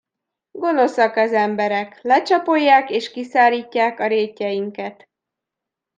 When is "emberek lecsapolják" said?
1.33-2.89